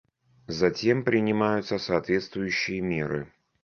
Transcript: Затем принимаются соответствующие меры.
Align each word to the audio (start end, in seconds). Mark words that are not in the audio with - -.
Затем 0.47 1.03
принимаются 1.03 1.77
соответствующие 1.77 2.81
меры. 2.81 3.31